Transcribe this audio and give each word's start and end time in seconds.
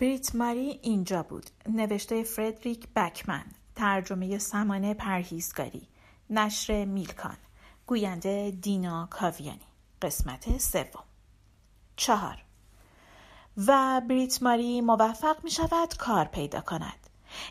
بریت 0.00 0.34
ماری 0.34 0.78
اینجا 0.82 1.22
بود. 1.22 1.50
نوشته 1.68 2.22
فردریک 2.22 2.88
بکمن. 2.96 3.44
ترجمه 3.76 4.38
سمانه 4.38 4.94
پرهیزگاری. 4.94 5.88
نشر 6.30 6.84
میلکان. 6.84 7.36
گوینده 7.86 8.50
دینا 8.50 9.08
کاویانی. 9.10 9.66
قسمت 10.02 10.58
سوم. 10.58 11.04
چهار. 11.96 12.44
و 13.66 14.00
بریت 14.08 14.42
ماری 14.42 14.80
موفق 14.80 15.44
می 15.44 15.50
شود 15.50 15.96
کار 15.98 16.24
پیدا 16.24 16.60
کند. 16.60 17.06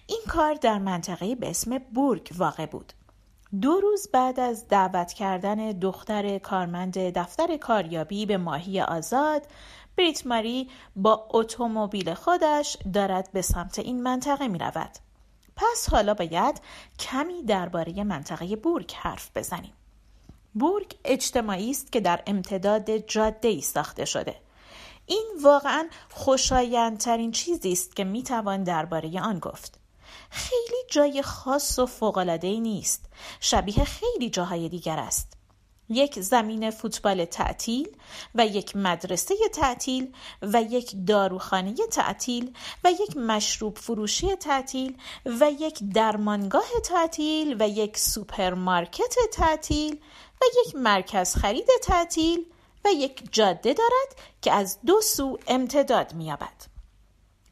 این 0.07 0.21
کار 0.27 0.53
در 0.53 0.77
منطقه 0.79 1.35
به 1.35 1.49
اسم 1.49 1.77
بورگ 1.77 2.29
واقع 2.37 2.65
بود. 2.65 2.93
دو 3.61 3.79
روز 3.79 4.09
بعد 4.13 4.39
از 4.39 4.67
دعوت 4.67 5.13
کردن 5.13 5.71
دختر 5.71 6.37
کارمند 6.37 6.97
دفتر 6.97 7.57
کاریابی 7.57 8.25
به 8.25 8.37
ماهی 8.37 8.81
آزاد 8.81 9.47
بریت 9.99 10.27
ماری 10.27 10.69
با 10.95 11.27
اتومبیل 11.29 12.13
خودش 12.13 12.77
دارد 12.93 13.31
به 13.31 13.41
سمت 13.41 13.79
این 13.79 14.03
منطقه 14.03 14.47
می 14.47 14.57
رود. 14.57 14.91
پس 15.55 15.89
حالا 15.89 16.13
باید 16.13 16.61
کمی 16.99 17.43
درباره 17.43 18.03
منطقه 18.03 18.55
بورگ 18.55 18.93
حرف 18.95 19.29
بزنیم. 19.35 19.73
بورگ 20.53 20.95
اجتماعی 21.05 21.71
است 21.71 21.91
که 21.91 21.99
در 21.99 22.23
امتداد 22.27 22.97
جاده 22.97 23.47
ای 23.47 23.61
ساخته 23.61 24.05
شده. 24.05 24.35
این 25.05 25.27
واقعا 25.43 25.87
خوشایندترین 26.09 27.31
چیزی 27.31 27.71
است 27.71 27.95
که 27.95 28.03
می 28.03 28.23
توان 28.23 28.63
درباره 28.63 29.21
آن 29.21 29.39
گفت. 29.39 29.79
خیلی 30.29 30.83
جای 30.91 31.21
خاص 31.21 31.79
و 31.79 31.85
فوق‌العاده‌ای 31.85 32.59
نیست. 32.59 33.05
شبیه 33.39 33.83
خیلی 33.83 34.29
جاهای 34.29 34.69
دیگر 34.69 34.99
است. 34.99 35.38
یک 35.89 36.19
زمین 36.19 36.71
فوتبال 36.71 37.25
تعطیل 37.25 37.87
و 38.35 38.45
یک 38.45 38.75
مدرسه 38.75 39.35
تعطیل 39.53 40.13
و 40.41 40.61
یک 40.61 40.95
داروخانه 41.07 41.75
تعطیل 41.91 42.53
و 42.83 42.91
یک 42.91 43.17
مشروب 43.17 43.77
فروشی 43.77 44.35
تعطیل 44.35 44.97
و 45.25 45.51
یک 45.59 45.79
درمانگاه 45.93 46.69
تعطیل 46.83 47.55
و 47.59 47.69
یک 47.69 47.97
سوپرمارکت 47.97 49.15
تعطیل 49.33 49.93
و 50.41 50.45
یک 50.65 50.75
مرکز 50.75 51.35
خرید 51.35 51.67
تعطیل 51.83 52.45
و 52.85 52.89
یک 52.91 53.23
جاده 53.31 53.73
دارد 53.73 54.15
که 54.41 54.51
از 54.51 54.77
دو 54.85 55.01
سو 55.01 55.37
امتداد 55.47 56.13
می‌یابد. 56.13 56.68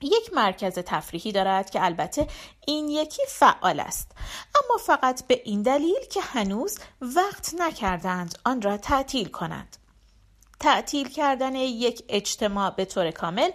یک 0.02 0.34
مرکز 0.34 0.74
تفریحی 0.80 1.32
دارد 1.32 1.70
که 1.70 1.86
البته 1.86 2.28
این 2.68 2.90
یکی 2.90 3.22
فعال 3.28 3.80
است. 3.80 4.12
اما 4.56 4.78
فقط 4.78 5.28
به 5.28 5.42
این 5.46 5.62
دلیل 5.62 6.06
که 6.12 6.22
هنوز 6.22 6.80
وقت 7.02 7.54
نکردند 7.60 8.40
آن 8.46 8.62
را 8.62 8.78
تعطیل 8.78 9.28
کنند. 9.28 9.78
تعطیل 10.60 11.10
کردن 11.10 11.56
یک 11.56 12.04
اجتماع 12.10 12.70
به 12.70 12.86
طور 12.86 13.12
کامل 13.12 13.52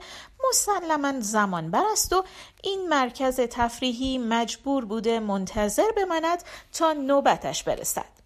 مسلما 0.48 1.20
زمان 1.20 1.70
بر 1.70 1.84
است 1.92 2.12
و 2.12 2.24
این 2.62 2.88
مرکز 2.88 3.40
تفریحی 3.40 4.18
مجبور 4.18 4.84
بوده 4.84 5.20
منتظر 5.20 5.92
بماند 5.96 6.44
تا 6.72 6.92
نوبتش 6.92 7.62
برسد. 7.62 8.22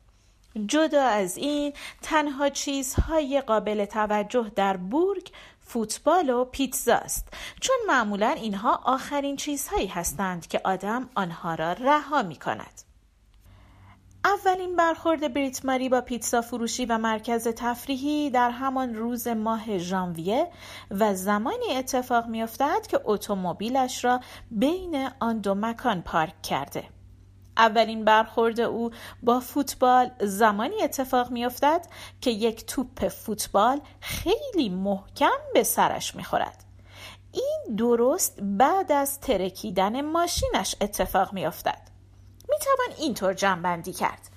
جدا 0.67 1.03
از 1.03 1.37
این 1.37 1.73
تنها 2.03 2.49
چیزهای 2.49 3.41
قابل 3.41 3.85
توجه 3.85 4.53
در 4.57 4.77
بورگ 4.77 5.31
فوتبال 5.67 6.31
و 6.31 6.45
پیتزا 6.45 6.95
است 6.95 7.29
چون 7.61 7.77
معمولا 7.87 8.29
اینها 8.29 8.81
آخرین 8.85 9.37
چیزهایی 9.37 9.87
هستند 9.87 10.47
که 10.47 10.61
آدم 10.65 11.09
آنها 11.15 11.55
را 11.55 11.73
رها 11.73 12.23
می 12.23 12.37
کند. 12.37 12.83
اولین 14.25 14.77
برخورد 14.77 15.35
بریت 15.35 15.65
ماری 15.65 15.89
با 15.89 16.01
پیتزا 16.01 16.41
فروشی 16.41 16.87
و 16.87 16.99
مرکز 16.99 17.49
تفریحی 17.49 18.31
در 18.31 18.51
همان 18.51 18.95
روز 18.95 19.29
ماه 19.29 19.79
ژانویه 19.79 20.49
و 20.91 21.15
زمانی 21.15 21.77
اتفاق 21.77 22.27
می 22.27 22.43
افتد 22.43 22.87
که 22.89 23.01
اتومبیلش 23.05 24.05
را 24.05 24.21
بین 24.51 25.09
آن 25.21 25.39
دو 25.39 25.55
مکان 25.55 26.03
پارک 26.03 26.43
کرده. 26.43 26.96
اولین 27.57 28.05
برخورد 28.05 28.61
او 28.61 28.91
با 29.23 29.41
فوتبال 29.41 30.11
زمانی 30.21 30.83
اتفاق 30.83 31.31
میافتد 31.31 31.87
که 32.21 32.31
یک 32.31 32.67
توپ 32.67 33.09
فوتبال 33.09 33.81
خیلی 34.01 34.69
محکم 34.69 35.39
به 35.55 35.63
سرش 35.63 36.15
می‌خورد. 36.15 36.65
این 37.33 37.77
درست 37.77 38.39
بعد 38.41 38.93
از 38.93 39.21
ترکیدن 39.21 40.01
ماشینش 40.01 40.77
اتفاق 40.81 41.33
میافتد. 41.33 41.83
می‌توان 42.49 42.99
اینطور 42.99 43.35
جنبندی 43.35 43.93
کرد. 43.93 44.31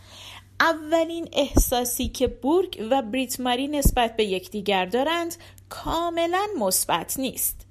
اولین 0.60 1.30
احساسی 1.34 2.08
که 2.08 2.28
بورگ 2.28 2.88
و 2.92 3.02
بریت 3.02 3.40
ماری 3.40 3.68
نسبت 3.68 4.16
به 4.16 4.24
یکدیگر 4.24 4.86
دارند 4.86 5.36
کاملا 5.70 6.48
مثبت 6.60 7.20
نیست. 7.20 7.69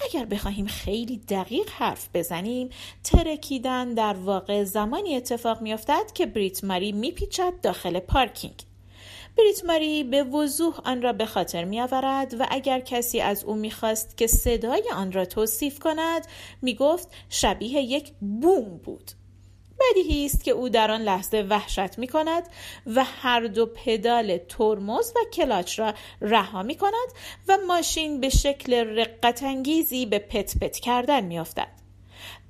اگر 0.00 0.24
بخواهیم 0.24 0.66
خیلی 0.66 1.16
دقیق 1.16 1.70
حرف 1.70 2.08
بزنیم 2.14 2.70
ترکیدن 3.04 3.94
در 3.94 4.14
واقع 4.14 4.64
زمانی 4.64 5.16
اتفاق 5.16 5.62
میافتد 5.62 6.12
که 6.14 6.26
بریت 6.26 6.64
ماری 6.64 6.92
میپیچد 6.92 7.52
داخل 7.62 7.98
پارکینگ. 7.98 8.54
بریت 9.38 9.64
ماری 9.64 10.04
به 10.04 10.22
وضوح 10.22 10.80
آن 10.84 11.02
را 11.02 11.12
به 11.12 11.26
خاطر 11.26 11.64
می 11.64 11.80
آورد 11.80 12.34
و 12.40 12.46
اگر 12.50 12.80
کسی 12.80 13.20
از 13.20 13.44
او 13.44 13.54
می‌خواست 13.54 14.16
که 14.16 14.26
صدای 14.26 14.82
آن 14.94 15.12
را 15.12 15.24
توصیف 15.24 15.78
کند 15.78 16.26
می‌گفت 16.62 17.08
شبیه 17.28 17.82
یک 17.82 18.12
بوم 18.20 18.80
بود. 18.84 19.10
بدیهی 19.80 20.26
است 20.26 20.44
که 20.44 20.50
او 20.50 20.68
در 20.68 20.90
آن 20.90 21.02
لحظه 21.02 21.46
وحشت 21.50 21.98
می 21.98 22.08
کند 22.08 22.42
و 22.86 23.04
هر 23.04 23.40
دو 23.40 23.66
پدال 23.66 24.38
ترمز 24.38 25.12
و 25.16 25.18
کلاچ 25.32 25.78
را 25.78 25.94
رها 26.20 26.62
می 26.62 26.74
کند 26.74 27.08
و 27.48 27.58
ماشین 27.66 28.20
به 28.20 28.28
شکل 28.28 28.74
رقتانگیزی 28.74 30.06
به 30.06 30.18
پت 30.18 30.58
پت 30.58 30.78
کردن 30.78 31.24
می 31.24 31.38
افتد. 31.38 31.85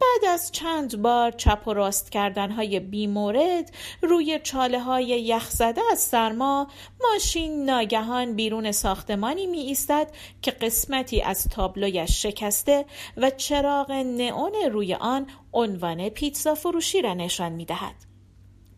بعد 0.00 0.32
از 0.32 0.52
چند 0.52 1.02
بار 1.02 1.30
چپ 1.30 1.62
و 1.66 1.72
راست 1.72 2.10
کردن 2.10 2.50
های 2.50 2.80
بیمورد 2.80 3.70
روی 4.02 4.40
چاله 4.42 4.80
های 4.80 5.06
یخزده 5.06 5.80
از 5.92 5.98
سرما 5.98 6.68
ماشین 7.00 7.64
ناگهان 7.64 8.34
بیرون 8.34 8.72
ساختمانی 8.72 9.46
می 9.46 9.58
ایستد 9.58 10.10
که 10.42 10.50
قسمتی 10.50 11.22
از 11.22 11.48
تابلویش 11.48 12.22
شکسته 12.22 12.84
و 13.16 13.30
چراغ 13.30 13.92
نئون 13.92 14.52
روی 14.72 14.94
آن 14.94 15.26
عنوان 15.52 16.08
پیتزا 16.08 16.54
فروشی 16.54 17.02
را 17.02 17.14
نشان 17.14 17.52
می 17.52 17.64
دهد. 17.64 17.94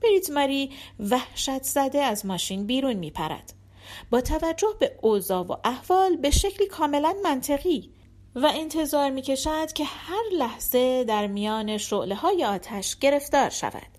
بریت 0.03 0.31
ماری 0.31 0.71
وحشت 1.01 1.63
زده 1.63 2.03
از 2.03 2.27
ماشین 2.27 2.67
بیرون 2.67 2.93
می 2.93 3.11
پرد. 3.11 3.53
با 4.11 4.21
توجه 4.21 4.75
به 4.81 4.99
اوضاع 5.03 5.47
و 5.47 5.57
احوال 5.65 6.17
به 6.17 6.31
شکلی 6.31 6.67
کاملا 6.67 7.15
منطقی 7.25 7.91
و 8.43 8.53
انتظار 8.55 9.11
می 9.11 9.23
کشد 9.23 9.73
که 9.73 9.85
هر 9.85 10.23
لحظه 10.33 11.05
در 11.05 11.27
میان 11.27 11.79
شعله 11.79 12.15
های 12.15 12.45
آتش 12.45 12.97
گرفتار 12.97 13.51
شود 13.51 13.99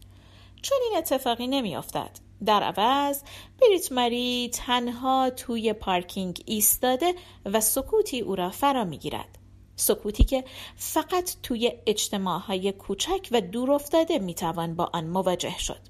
چون 0.61 0.77
این 0.89 0.97
اتفاقی 0.97 1.47
نمی 1.47 1.75
افتد. 1.75 2.09
در 2.45 2.63
عوض 2.63 3.21
بریت 3.61 3.91
مری 3.91 4.49
تنها 4.53 5.29
توی 5.29 5.73
پارکینگ 5.73 6.43
ایستاده 6.45 7.13
و 7.45 7.61
سکوتی 7.61 8.21
او 8.21 8.35
را 8.35 8.49
فرا 8.49 8.83
می 8.83 8.97
گیرد. 8.97 9.37
سکوتی 9.75 10.23
که 10.23 10.43
فقط 10.75 11.35
توی 11.43 11.71
اجتماع 11.85 12.39
های 12.39 12.71
کوچک 12.71 13.27
و 13.31 13.41
دور 13.41 13.71
افتاده 13.71 14.19
می 14.19 14.33
توان 14.33 14.75
با 14.75 14.89
آن 14.93 15.07
مواجه 15.07 15.57
شد. 15.59 15.81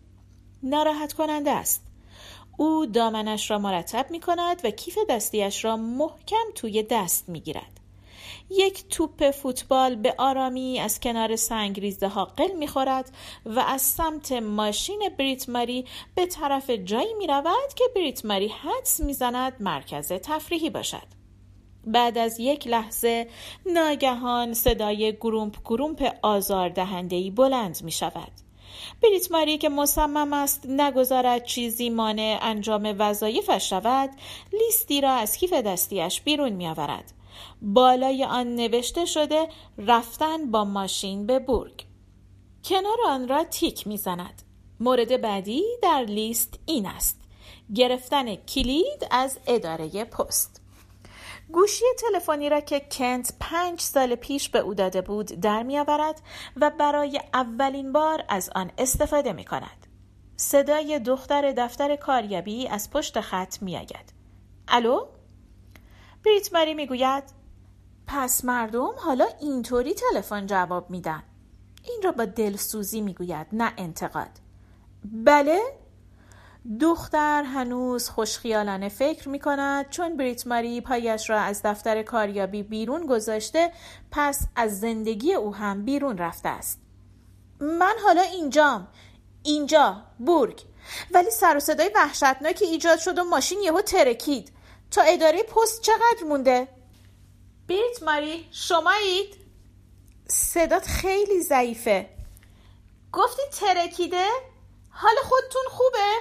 ناراحت 0.63 1.13
کننده 1.13 1.51
است. 1.51 1.83
او 2.57 2.85
دامنش 2.85 3.51
را 3.51 3.59
مرتب 3.59 4.11
می 4.11 4.19
کند 4.19 4.61
و 4.63 4.69
کیف 4.69 4.97
دستیش 5.09 5.65
را 5.65 5.77
محکم 5.77 6.45
توی 6.55 6.83
دست 6.83 7.29
می 7.29 7.39
گیرد. 7.41 7.78
یک 8.51 8.89
توپ 8.89 9.31
فوتبال 9.31 9.95
به 9.95 10.15
آرامی 10.17 10.79
از 10.79 10.99
کنار 10.99 11.35
سنگریزه 11.35 12.07
ها 12.07 12.25
قل 12.25 12.55
می‌خورد 12.55 13.11
و 13.45 13.59
از 13.59 13.81
سمت 13.81 14.31
ماشین 14.31 15.09
بریت 15.17 15.49
ماری 15.49 15.85
به 16.15 16.25
طرف 16.25 16.69
جایی 16.69 17.13
می 17.13 17.27
رود 17.27 17.73
که 17.75 17.83
بریت 17.95 18.25
ماری 18.25 18.47
حدس 18.47 18.99
می‌زند 18.99 19.53
مرکز 19.59 20.11
تفریحی 20.11 20.69
باشد. 20.69 21.19
بعد 21.85 22.17
از 22.17 22.39
یک 22.39 22.67
لحظه 22.67 23.27
ناگهان 23.65 24.53
صدای 24.53 25.13
گرومپ 25.13 25.55
گرومپ 25.65 26.15
آزار 26.21 26.69
دهندهی 26.69 27.31
بلند 27.31 27.79
می 27.83 27.91
شود. 27.91 28.31
بریت 29.03 29.31
ماری 29.31 29.57
که 29.57 29.69
مصمم 29.69 30.33
است 30.33 30.65
نگذارد 30.65 31.43
چیزی 31.45 31.89
مانع 31.89 32.39
انجام 32.41 32.95
وظایفش 32.99 33.69
شود 33.69 34.09
لیستی 34.53 35.01
را 35.01 35.11
از 35.11 35.37
کیف 35.37 35.53
دستیش 35.53 36.21
بیرون 36.21 36.49
می 36.49 36.67
آورد. 36.67 37.18
بالای 37.61 38.25
آن 38.25 38.55
نوشته 38.55 39.05
شده 39.05 39.47
رفتن 39.77 40.51
با 40.51 40.65
ماشین 40.65 41.25
به 41.25 41.39
بورگ 41.39 41.85
کنار 42.63 42.97
آن 43.07 43.27
را 43.27 43.43
تیک 43.43 43.87
می‌زند 43.87 44.41
مورد 44.79 45.21
بعدی 45.21 45.63
در 45.81 46.03
لیست 46.03 46.59
این 46.65 46.85
است 46.85 47.19
گرفتن 47.75 48.35
کلید 48.35 49.07
از 49.11 49.39
اداره 49.47 50.05
پست 50.05 50.61
گوشی 51.51 51.85
تلفنی 51.99 52.49
را 52.49 52.61
که 52.61 52.79
کنت 52.91 53.33
پنج 53.39 53.81
سال 53.81 54.15
پیش 54.15 54.49
به 54.49 54.59
او 54.59 54.73
داده 54.73 55.01
بود 55.01 55.25
در 55.25 55.63
میآورد 55.63 56.21
و 56.55 56.71
برای 56.79 57.21
اولین 57.33 57.91
بار 57.91 58.23
از 58.29 58.49
آن 58.55 58.71
استفاده 58.77 59.33
می 59.33 59.45
کند. 59.45 59.87
صدای 60.37 60.99
دختر 60.99 61.51
دفتر 61.51 61.95
کاریابی 61.95 62.67
از 62.67 62.89
پشت 62.89 63.21
خط 63.21 63.61
می 63.61 63.77
آید. 63.77 64.13
الو؟ 64.67 65.05
بریت 66.25 66.53
ماری 66.53 66.73
می‌گوید 66.73 67.23
پس 68.07 68.45
مردم 68.45 68.91
حالا 68.97 69.27
اینطوری 69.41 69.93
تلفن 69.93 70.45
جواب 70.45 70.89
میدن. 70.89 71.23
این 71.83 72.01
را 72.03 72.11
با 72.11 72.25
دلسوزی 72.25 73.01
می‌گوید 73.01 73.47
نه 73.53 73.73
انتقاد. 73.77 74.29
بله؟ 75.05 75.59
دختر 76.81 77.43
هنوز 77.43 78.09
خوشخیالانه 78.09 78.89
فکر 78.89 79.29
می 79.29 79.39
کند 79.39 79.89
چون 79.89 80.17
بریت 80.17 80.47
ماری 80.47 80.81
پایش 80.81 81.29
را 81.29 81.39
از 81.39 81.61
دفتر 81.63 82.03
کاریابی 82.03 82.63
بیرون 82.63 83.05
گذاشته 83.05 83.71
پس 84.11 84.47
از 84.55 84.79
زندگی 84.79 85.33
او 85.33 85.55
هم 85.55 85.85
بیرون 85.85 86.17
رفته 86.17 86.49
است. 86.49 86.81
من 87.59 87.95
حالا 88.03 88.21
اینجام. 88.21 88.87
اینجا 89.43 90.01
بورگ. 90.19 90.61
ولی 91.11 91.31
سر 91.31 91.57
و 91.57 91.59
صدای 91.59 91.91
وحشتناکی 91.95 92.65
ایجاد 92.65 92.99
شد 92.99 93.19
و 93.19 93.23
ماشین 93.23 93.59
یهو 93.59 93.81
ترکید. 93.81 94.51
تا 94.91 95.01
اداره 95.01 95.43
پست 95.43 95.81
چقدر 95.81 96.23
مونده؟ 96.27 96.67
بریت 97.67 98.03
ماری 98.03 98.47
شمایید. 98.51 99.35
صدات 100.27 100.87
خیلی 100.87 101.41
ضعیفه. 101.41 102.09
گفتی 103.11 103.41
ترکیده؟ 103.51 104.27
حال 104.89 105.15
خودتون 105.23 105.61
خوبه؟ 105.69 106.13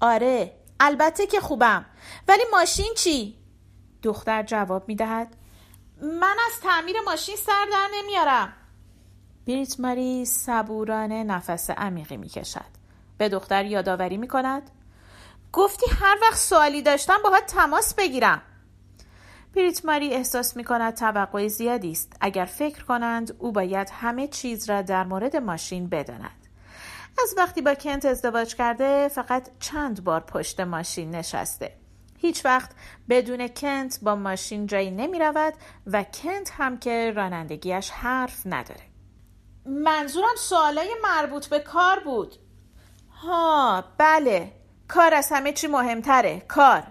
آره 0.00 0.56
البته 0.80 1.26
که 1.26 1.40
خوبم. 1.40 1.86
ولی 2.28 2.42
ماشین 2.52 2.94
چی؟ 2.96 3.36
دختر 4.02 4.42
جواب 4.42 4.88
می 4.88 4.96
دهد 4.96 5.36
من 6.02 6.36
از 6.46 6.60
تعمیر 6.62 7.00
ماشین 7.00 7.36
سر 7.36 7.66
در 7.72 7.88
نمیارم. 7.94 8.52
بریت 9.46 9.80
ماری 9.80 10.24
صبورانه 10.24 11.24
نفس 11.24 11.70
عمیقی 11.70 12.16
می 12.16 12.28
کشد 12.28 12.74
به 13.18 13.28
دختر 13.28 13.64
یادآوری 13.64 14.16
می 14.16 14.28
کند 14.28 14.70
گفتی 15.54 15.86
هر 16.00 16.18
وقت 16.22 16.38
سوالی 16.38 16.82
داشتم 16.82 17.18
باهات 17.24 17.46
تماس 17.46 17.94
بگیرم. 17.94 18.42
بریت 19.56 19.84
ماری 19.84 20.10
احساس 20.14 20.56
می 20.56 20.64
کند 20.64 20.94
توقع 20.94 21.48
زیادی 21.48 21.90
است. 21.90 22.12
اگر 22.20 22.44
فکر 22.44 22.84
کنند 22.84 23.36
او 23.38 23.52
باید 23.52 23.90
همه 23.90 24.28
چیز 24.28 24.70
را 24.70 24.82
در 24.82 25.04
مورد 25.04 25.36
ماشین 25.36 25.88
بداند. 25.88 26.46
از 27.22 27.34
وقتی 27.36 27.62
با 27.62 27.74
کنت 27.74 28.04
ازدواج 28.04 28.54
کرده 28.54 29.08
فقط 29.08 29.50
چند 29.60 30.04
بار 30.04 30.20
پشت 30.20 30.60
ماشین 30.60 31.10
نشسته. 31.10 31.76
هیچ 32.18 32.44
وقت 32.44 32.70
بدون 33.08 33.48
کنت 33.48 33.98
با 34.02 34.14
ماشین 34.14 34.66
جایی 34.66 34.90
نمی 34.90 35.18
رود 35.18 35.54
و 35.86 36.04
کنت 36.04 36.50
هم 36.50 36.78
که 36.78 37.12
رانندگیش 37.16 37.90
حرف 37.90 38.42
نداره. 38.46 38.82
منظورم 39.66 40.36
سوالای 40.38 40.94
مربوط 41.02 41.46
به 41.46 41.58
کار 41.58 42.00
بود. 42.00 42.34
ها 43.10 43.84
بله. 43.98 44.63
کار 44.88 45.14
از 45.14 45.28
همه 45.32 45.52
چی 45.52 45.66
مهمتره. 45.66 46.42
کار. 46.48 46.82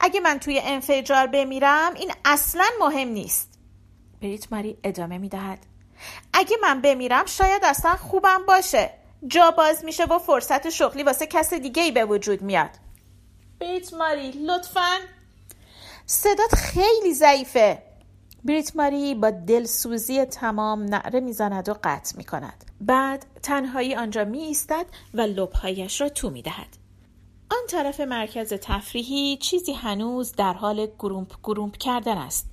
اگه 0.00 0.20
من 0.20 0.38
توی 0.38 0.60
انفجار 0.64 1.26
بمیرم 1.26 1.94
این 1.94 2.12
اصلا 2.24 2.64
مهم 2.80 3.08
نیست. 3.08 3.48
بریت 4.22 4.52
ماری 4.52 4.78
ادامه 4.84 5.18
می 5.18 5.28
دهد 5.28 5.58
اگه 6.32 6.56
من 6.62 6.80
بمیرم 6.80 7.26
شاید 7.26 7.64
اصلا 7.64 7.96
خوبم 7.96 8.46
باشه. 8.46 8.90
جا 9.26 9.50
باز 9.50 9.84
میشه 9.84 10.04
و 10.04 10.18
فرصت 10.18 10.70
شغلی 10.70 11.02
واسه 11.02 11.26
کس 11.26 11.54
دیگه 11.54 11.82
ای 11.82 11.90
به 11.90 12.04
وجود 12.04 12.42
میاد. 12.42 12.70
بریت 13.60 13.94
ماری 13.94 14.30
لطفا. 14.30 14.98
صدات 16.06 16.54
خیلی 16.54 17.14
ضعیفه. 17.14 17.82
بریت 18.44 18.76
ماری 18.76 19.14
با 19.14 19.30
دلسوزی 19.30 20.24
تمام 20.24 20.84
نعره 20.84 21.20
می‌زند 21.20 21.68
و 21.68 21.74
قطع 21.84 22.16
می 22.16 22.24
کند. 22.24 22.64
بعد 22.80 23.26
تنهایی 23.42 23.94
آنجا 23.94 24.24
می 24.24 24.38
ایستد 24.38 24.86
و 25.14 25.20
لبهایش 25.20 26.00
را 26.00 26.08
تو 26.08 26.30
می 26.30 26.42
دهد. 26.42 26.81
آن 27.52 27.66
طرف 27.68 28.00
مرکز 28.00 28.52
تفریحی 28.52 29.36
چیزی 29.36 29.72
هنوز 29.72 30.32
در 30.32 30.52
حال 30.52 30.86
گرومپ 30.86 31.32
گرومپ 31.42 31.76
کردن 31.76 32.18
است. 32.18 32.50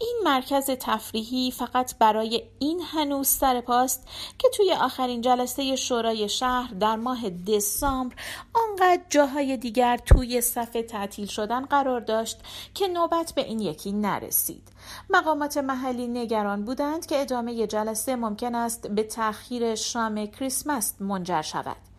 این 0.00 0.20
مرکز 0.24 0.66
تفریحی 0.66 1.50
فقط 1.50 1.98
برای 1.98 2.42
این 2.58 2.80
هنوز 2.84 3.28
سر 3.28 3.60
پاست 3.60 4.08
که 4.38 4.48
توی 4.48 4.72
آخرین 4.72 5.20
جلسه 5.20 5.76
شورای 5.76 6.28
شهر 6.28 6.74
در 6.74 6.96
ماه 6.96 7.30
دسامبر 7.30 8.16
آنقدر 8.54 9.02
جاهای 9.08 9.56
دیگر 9.56 9.96
توی 9.96 10.40
صفحه 10.40 10.82
تعطیل 10.82 11.26
شدن 11.26 11.64
قرار 11.64 12.00
داشت 12.00 12.40
که 12.74 12.88
نوبت 12.88 13.32
به 13.36 13.44
این 13.44 13.60
یکی 13.60 13.92
نرسید. 13.92 14.68
مقامات 15.10 15.56
محلی 15.56 16.08
نگران 16.08 16.64
بودند 16.64 17.06
که 17.06 17.20
ادامه 17.20 17.66
جلسه 17.66 18.16
ممکن 18.16 18.54
است 18.54 18.86
به 18.86 19.02
تأخیر 19.02 19.74
شام 19.74 20.26
کریسمس 20.26 20.94
منجر 21.00 21.42
شود. 21.42 21.93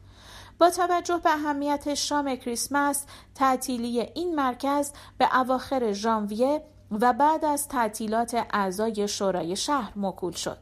با 0.59 0.69
توجه 0.69 1.17
به 1.17 1.29
اهمیت 1.29 1.93
شام 1.93 2.35
کریسمس 2.35 3.05
تعطیلی 3.35 3.99
این 3.99 4.35
مرکز 4.35 4.91
به 5.17 5.39
اواخر 5.39 5.91
ژانویه 5.91 6.61
و 6.91 7.13
بعد 7.13 7.45
از 7.45 7.67
تعطیلات 7.67 8.45
اعضای 8.53 9.07
شورای 9.07 9.55
شهر 9.55 9.91
مکول 9.95 10.33
شد. 10.33 10.57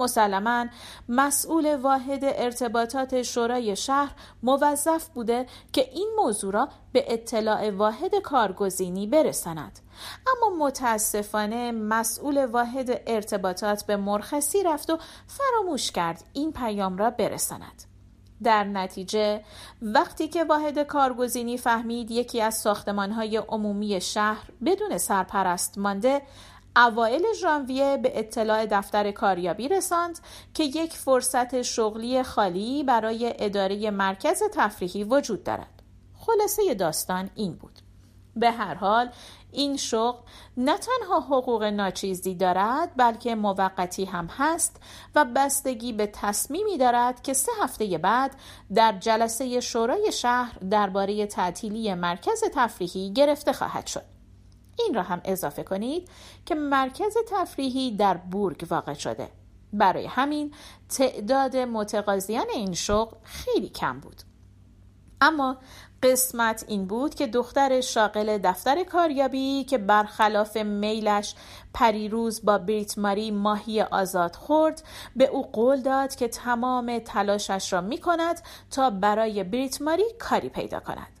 مسلما 0.00 0.66
مسئول 1.08 1.76
واحد 1.76 2.20
ارتباطات 2.22 3.22
شورای 3.22 3.76
شهر 3.76 4.14
موظف 4.42 5.08
بوده 5.08 5.46
که 5.72 5.88
این 5.92 6.08
موضوع 6.16 6.52
را 6.52 6.68
به 6.92 7.12
اطلاع 7.12 7.70
واحد 7.70 8.14
کارگزینی 8.14 9.06
برساند 9.06 9.78
اما 10.26 10.66
متاسفانه 10.66 11.72
مسئول 11.72 12.46
واحد 12.46 13.02
ارتباطات 13.06 13.84
به 13.86 13.96
مرخصی 13.96 14.62
رفت 14.62 14.90
و 14.90 14.98
فراموش 15.26 15.90
کرد 15.90 16.24
این 16.32 16.52
پیام 16.52 16.96
را 16.96 17.10
برساند 17.10 17.87
در 18.42 18.64
نتیجه 18.64 19.44
وقتی 19.82 20.28
که 20.28 20.44
واحد 20.44 20.78
کارگزینی 20.78 21.58
فهمید 21.58 22.10
یکی 22.10 22.40
از 22.40 22.54
ساختمانهای 22.54 23.36
عمومی 23.36 24.00
شهر 24.00 24.50
بدون 24.64 24.98
سرپرست 24.98 25.78
مانده 25.78 26.22
اوایل 26.76 27.22
ژانویه 27.40 27.96
به 27.96 28.18
اطلاع 28.18 28.66
دفتر 28.66 29.10
کاریابی 29.10 29.68
رساند 29.68 30.18
که 30.54 30.64
یک 30.64 30.92
فرصت 30.92 31.62
شغلی 31.62 32.22
خالی 32.22 32.84
برای 32.84 33.34
اداره 33.38 33.90
مرکز 33.90 34.42
تفریحی 34.54 35.04
وجود 35.04 35.44
دارد. 35.44 35.82
خلاصه 36.14 36.74
داستان 36.74 37.30
این 37.34 37.54
بود. 37.54 37.87
به 38.40 38.50
هر 38.50 38.74
حال 38.74 39.10
این 39.52 39.76
شغل 39.76 40.18
نه 40.56 40.78
تنها 40.78 41.20
حقوق 41.20 41.62
ناچیزی 41.64 42.34
دارد 42.34 42.92
بلکه 42.96 43.34
موقتی 43.34 44.04
هم 44.04 44.26
هست 44.26 44.80
و 45.14 45.24
بستگی 45.24 45.92
به 45.92 46.06
تصمیمی 46.06 46.78
دارد 46.78 47.22
که 47.22 47.32
سه 47.32 47.52
هفته 47.62 47.98
بعد 47.98 48.36
در 48.74 48.92
جلسه 48.92 49.60
شورای 49.60 50.12
شهر 50.12 50.58
درباره 50.58 51.26
تعطیلی 51.26 51.94
مرکز 51.94 52.44
تفریحی 52.54 53.12
گرفته 53.12 53.52
خواهد 53.52 53.86
شد. 53.86 54.04
این 54.78 54.94
را 54.94 55.02
هم 55.02 55.20
اضافه 55.24 55.62
کنید 55.62 56.08
که 56.46 56.54
مرکز 56.54 57.16
تفریحی 57.28 57.96
در 57.96 58.16
بورگ 58.16 58.66
واقع 58.70 58.94
شده. 58.94 59.28
برای 59.72 60.06
همین 60.06 60.54
تعداد 60.88 61.56
متقاضیان 61.56 62.46
این 62.54 62.74
شغل 62.74 63.16
خیلی 63.22 63.68
کم 63.68 64.00
بود. 64.00 64.22
اما 65.20 65.56
قسمت 66.02 66.64
این 66.68 66.86
بود 66.86 67.14
که 67.14 67.26
دختر 67.26 67.80
شاغل 67.80 68.38
دفتر 68.38 68.84
کاریابی 68.84 69.64
که 69.64 69.78
برخلاف 69.78 70.56
میلش 70.56 71.34
پریروز 71.74 72.44
با 72.44 72.58
بریت 72.58 72.98
ماری 72.98 73.30
ماهی 73.30 73.82
آزاد 73.82 74.36
خورد 74.36 74.82
به 75.16 75.24
او 75.26 75.42
قول 75.52 75.80
داد 75.80 76.14
که 76.14 76.28
تمام 76.28 76.98
تلاشش 76.98 77.72
را 77.72 77.80
می 77.80 77.98
کند 77.98 78.40
تا 78.70 78.90
برای 78.90 79.44
بریت 79.44 79.82
ماری 79.82 80.04
کاری 80.18 80.48
پیدا 80.48 80.80
کند. 80.80 81.17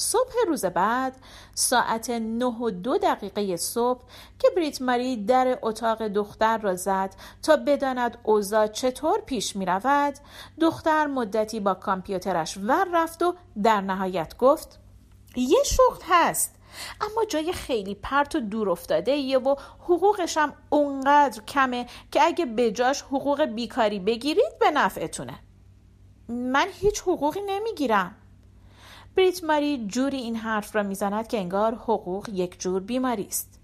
صبح 0.00 0.32
روز 0.48 0.64
بعد 0.64 1.16
ساعت 1.54 2.10
نه 2.10 2.46
و 2.46 2.70
دو 2.70 2.98
دقیقه 2.98 3.56
صبح 3.56 4.00
که 4.38 4.48
بریت 4.56 4.82
ماری 4.82 5.24
در 5.24 5.58
اتاق 5.62 6.08
دختر 6.08 6.58
را 6.58 6.74
زد 6.74 7.14
تا 7.42 7.56
بداند 7.56 8.18
اوضاع 8.22 8.66
چطور 8.66 9.20
پیش 9.20 9.56
می 9.56 9.66
رود 9.66 10.14
دختر 10.60 11.06
مدتی 11.06 11.60
با 11.60 11.74
کامپیوترش 11.74 12.56
ور 12.56 12.88
رفت 12.92 13.22
و 13.22 13.34
در 13.62 13.80
نهایت 13.80 14.36
گفت 14.36 14.78
یه 15.36 15.62
شغل 15.64 16.04
هست 16.08 16.54
اما 17.00 17.24
جای 17.24 17.52
خیلی 17.52 17.94
پرت 17.94 18.34
و 18.34 18.40
دور 18.40 18.70
افتاده 18.70 19.12
یه 19.12 19.38
و 19.38 19.56
حقوقش 19.80 20.36
هم 20.36 20.52
اونقدر 20.70 21.42
کمه 21.42 21.86
که 22.12 22.22
اگه 22.22 22.46
بجاش 22.46 23.02
حقوق 23.02 23.44
بیکاری 23.44 24.00
بگیرید 24.00 24.58
به 24.60 24.70
نفعتونه. 24.70 25.38
من 26.28 26.66
هیچ 26.72 27.00
حقوقی 27.00 27.40
نمی‌گیرم. 27.46 28.17
بریت 29.18 29.44
ماری 29.44 29.86
جوری 29.86 30.16
این 30.16 30.36
حرف 30.36 30.76
را 30.76 30.82
می‌زند 30.82 31.28
که 31.28 31.38
انگار 31.38 31.74
حقوق 31.74 32.28
یک 32.28 32.60
جور 32.60 32.82
بیماری 32.82 33.26
است. 33.26 33.60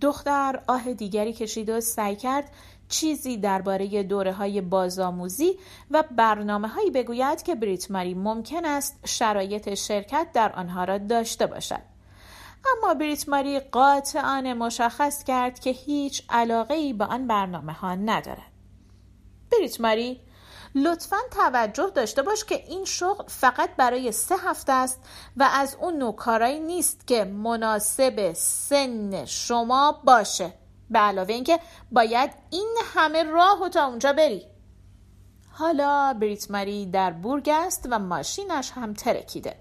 دختر 0.00 0.62
آه 0.66 0.92
دیگری 0.92 1.32
کشید 1.32 1.68
و 1.68 1.80
سعی 1.80 2.16
کرد 2.16 2.50
چیزی 2.88 3.36
درباره 3.36 4.02
دوره 4.02 4.32
های 4.32 4.60
بازآموزی 4.60 5.58
و 5.90 6.04
برنامه 6.16 6.68
هایی 6.68 6.90
بگوید 6.90 7.42
که 7.42 7.54
بریت 7.54 7.90
ماری 7.90 8.14
ممکن 8.14 8.64
است 8.64 8.98
شرایط 9.04 9.74
شرکت 9.74 10.26
در 10.34 10.52
آنها 10.52 10.84
را 10.84 10.98
داشته 10.98 11.46
باشد. 11.46 11.82
اما 12.76 12.94
بریت 12.94 13.28
ماری 13.28 13.60
قاطعانه 13.60 14.54
مشخص 14.54 15.24
کرد 15.24 15.58
که 15.58 15.70
هیچ 15.70 16.22
علاقه 16.30 16.74
ای 16.74 16.92
به 16.92 17.04
آن 17.04 17.26
برنامه 17.26 17.72
ها 17.72 17.94
ندارد. 17.94 18.52
بریت 19.52 19.80
ماری 19.80 20.20
لطفا 20.74 21.16
توجه 21.30 21.90
داشته 21.94 22.22
باش 22.22 22.44
که 22.44 22.54
این 22.54 22.84
شغل 22.84 23.24
فقط 23.28 23.76
برای 23.76 24.12
سه 24.12 24.36
هفته 24.36 24.72
است 24.72 25.00
و 25.36 25.48
از 25.52 25.76
اون 25.80 25.96
نوع 25.96 26.16
کارایی 26.16 26.60
نیست 26.60 27.06
که 27.06 27.24
مناسب 27.24 28.32
سن 28.32 29.24
شما 29.24 30.00
باشه. 30.04 30.52
به 30.90 30.98
علاوه 30.98 31.34
اینکه 31.34 31.60
باید 31.92 32.30
این 32.50 32.76
همه 32.94 33.22
راه 33.22 33.62
و 33.62 33.68
تا 33.68 33.86
اونجا 33.86 34.12
بری. 34.12 34.46
حالا 35.52 36.14
بریت 36.14 36.50
ماری 36.50 36.86
در 36.86 37.10
بورگ 37.10 37.48
است 37.52 37.88
و 37.90 37.98
ماشینش 37.98 38.72
هم 38.72 38.94
ترکیده. 38.94 39.56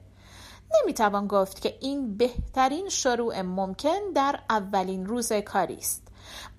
نمی‌توان 0.82 1.28
گفت 1.28 1.62
که 1.62 1.78
این 1.82 2.18
بهترین 2.18 2.90
شروع 2.90 3.42
ممکن 3.42 4.00
در 4.16 4.40
اولین 4.50 5.06
روز 5.06 5.34
کاری 5.34 5.78
است. 5.78 6.08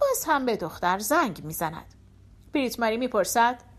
باز 0.00 0.24
هم 0.26 0.46
به 0.46 0.56
دختر 0.56 0.98
زنگ 0.98 1.44
می‌زند. 1.44 1.94
بریت 2.52 2.80
ماری 2.80 2.96
می‌پرسد 2.96 3.69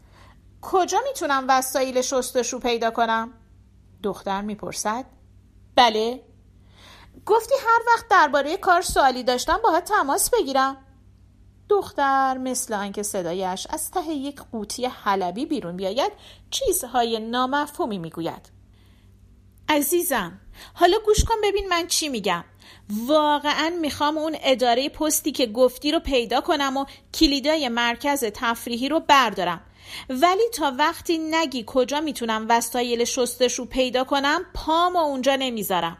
کجا 0.62 1.00
می‌تونم 1.08 1.46
وسایل 1.50 2.02
شستشو 2.02 2.60
پیدا 2.60 2.92
کنم؟ 2.92 3.34
دختر 4.04 4.42
می‌پرسد. 4.42 5.06
بله. 5.76 6.24
گفتی 7.26 7.56
هر 7.68 7.80
وقت 7.88 8.08
درباره 8.10 8.58
کار 8.58 8.82
سوالی 8.82 9.24
داشتم 9.24 9.60
باید 9.64 9.84
تماس 9.84 10.30
بگیرم. 10.30 10.78
دختر 11.70 12.38
مثل 12.38 12.74
آنکه 12.74 13.04
صدایش 13.04 13.68
از 13.70 13.92
ته 13.92 14.08
یک 14.10 14.42
قوطی 14.52 14.86
حلبی 14.86 15.46
بیرون 15.46 15.78
بیاید 15.78 16.12
چیزهای 16.50 17.20
نامفهومی 17.20 17.98
می‌گوید. 17.98 18.52
عزیزم 19.70 20.40
حالا 20.74 20.98
گوش 21.06 21.24
کن 21.24 21.36
ببین 21.44 21.70
من 21.70 21.88
چی 21.88 22.10
میگم. 22.10 22.44
واقعا 23.08 23.70
می‌خوام 23.82 24.18
اون 24.18 24.38
اداره 24.42 24.90
پستی 24.90 25.32
که 25.32 25.46
گفتی 25.46 25.92
رو 25.92 26.00
پیدا 26.00 26.42
کنم 26.42 26.78
و 26.78 26.86
کلیدای 27.14 27.70
مرکز 27.70 28.24
تفریحی 28.24 28.90
رو 28.90 29.00
بردارم. 29.00 29.62
ولی 30.10 30.50
تا 30.54 30.74
وقتی 30.78 31.18
نگی 31.18 31.64
کجا 31.68 32.02
می‌تونم 32.02 32.46
وسایل 32.50 33.04
شستش 33.04 33.60
رو 33.60 33.66
پیدا 33.66 34.04
کنم 34.04 34.42
پام 34.54 34.96
و 34.96 35.00
اونجا 35.00 35.36
نمی‌ذارم 35.36 35.98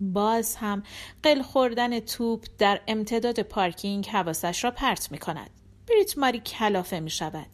باز 0.00 0.56
هم 0.56 0.82
قل 1.22 1.42
خوردن 1.42 2.00
توپ 2.00 2.44
در 2.58 2.80
امتداد 2.88 3.40
پارکینگ 3.40 4.06
حواسش 4.06 4.64
را 4.64 4.70
پرت 4.70 5.12
می 5.12 5.18
کند. 5.18 5.50
بریت 5.88 6.18
ماری 6.18 6.40
کلافه 6.40 7.00
می 7.00 7.10
شود. 7.10 7.46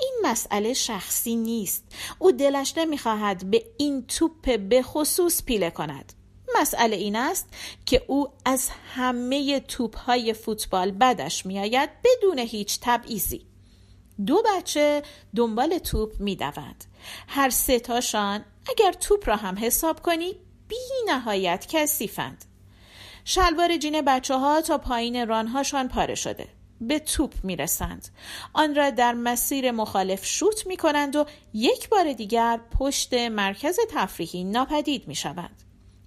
این 0.00 0.14
مسئله 0.24 0.72
شخصی 0.72 1.36
نیست. 1.36 1.84
او 2.18 2.32
دلش 2.32 2.74
نمی‌خواهد 2.76 3.50
به 3.50 3.64
این 3.76 4.06
توپ 4.06 4.58
به 4.58 4.82
خصوص 4.82 5.44
پیله 5.44 5.70
کند. 5.70 6.12
مسئله 6.60 6.96
این 6.96 7.16
است 7.16 7.48
که 7.86 8.04
او 8.06 8.28
از 8.44 8.70
همه 8.94 9.60
توپ 9.60 9.98
های 9.98 10.32
فوتبال 10.32 10.90
بدش 10.90 11.46
میآید 11.46 11.90
بدون 12.04 12.38
هیچ 12.38 12.78
تبعیضی. 12.82 13.47
دو 14.26 14.42
بچه 14.42 15.02
دنبال 15.36 15.78
توپ 15.78 16.20
می‌دوند. 16.20 16.84
هر 17.28 17.50
سه 17.50 17.80
تاشان 17.80 18.44
اگر 18.68 18.92
توپ 18.92 19.28
را 19.28 19.36
هم 19.36 19.58
حساب 19.58 20.02
کنی 20.02 20.36
بی 20.68 20.76
نهایت 21.06 21.66
کثیفند. 21.68 22.44
شلوار 23.24 23.76
جین 23.76 24.00
بچه 24.00 24.34
ها 24.34 24.60
تا 24.60 24.78
پایین 24.78 25.28
رانهاشان 25.28 25.88
پاره 25.88 26.14
شده. 26.14 26.48
به 26.80 26.98
توپ 26.98 27.34
می‌رسند. 27.42 28.08
آن 28.52 28.74
را 28.74 28.90
در 28.90 29.12
مسیر 29.12 29.70
مخالف 29.70 30.26
شوت 30.26 30.66
می 30.66 30.76
کنند 30.76 31.16
و 31.16 31.26
یک 31.54 31.88
بار 31.88 32.12
دیگر 32.12 32.60
پشت 32.78 33.14
مرکز 33.14 33.78
تفریحی 33.90 34.44
ناپدید 34.44 35.08
می 35.08 35.14
شوند. 35.14 35.62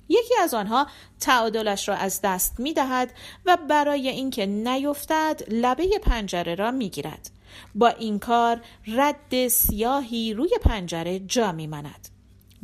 یکی 0.10 0.34
از 0.41 0.53
آنها 0.53 0.88
تعادلش 1.20 1.89
را 1.89 1.96
از 1.96 2.22
دست 2.24 2.60
می 2.60 2.74
دهد 2.74 3.13
و 3.46 3.58
برای 3.70 4.08
اینکه 4.10 4.46
نیفتد 4.46 5.41
لبه 5.48 6.00
پنجره 6.00 6.56
را 6.56 6.72
می 6.72 6.89
گیرد. 6.89 7.30
با 7.75 7.88
این 7.88 8.20
کار 8.20 8.62
رد 8.88 9.48
سیاهی 9.48 10.34
روی 10.34 10.50
پنجره 10.62 11.20
جا 11.20 11.51
می 11.51 11.67
ماند. 11.67 12.08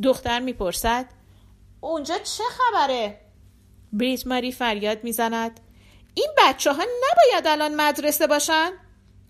دختر 0.03 0.39
می 0.39 0.53
پرسد 0.53 1.05
اونجا 1.81 2.17
چه 2.17 2.43
خبره؟ 2.49 3.21
بریت 3.93 4.27
ماری 4.27 4.51
فریاد 4.51 5.03
می‌زند 5.03 5.59
این 6.13 6.29
بچه 6.37 6.73
ها 6.73 6.83
نباید 6.83 7.47
الان 7.47 7.75
مدرسه 7.75 8.27
باشن؟ 8.27 8.71